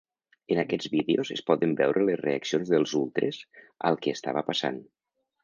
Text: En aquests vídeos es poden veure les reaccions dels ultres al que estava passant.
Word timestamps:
En 0.53 0.59
aquests 0.61 0.87
vídeos 0.93 1.31
es 1.35 1.43
poden 1.49 1.75
veure 1.81 2.05
les 2.07 2.21
reaccions 2.23 2.73
dels 2.73 2.95
ultres 3.01 3.43
al 3.91 4.01
que 4.07 4.17
estava 4.19 4.45
passant. 4.51 4.83